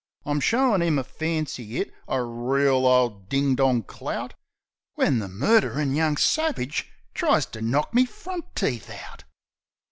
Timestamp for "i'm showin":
0.25-0.81